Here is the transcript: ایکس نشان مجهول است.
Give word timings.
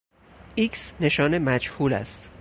ایکس 0.55 0.93
نشان 0.99 1.37
مجهول 1.37 1.93
است. 1.93 2.29